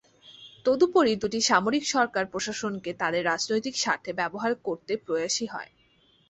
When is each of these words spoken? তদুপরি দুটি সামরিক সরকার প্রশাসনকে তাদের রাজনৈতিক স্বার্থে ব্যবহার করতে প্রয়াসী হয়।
তদুপরি 0.65 1.13
দুটি 1.15 1.39
সামরিক 1.41 1.83
সরকার 1.87 2.23
প্রশাসনকে 2.25 2.91
তাদের 2.93 3.23
রাজনৈতিক 3.25 3.75
স্বার্থে 3.77 4.11
ব্যবহার 4.13 4.51
করতে 4.67 4.93
প্রয়াসী 5.05 5.45
হয়। 5.47 5.71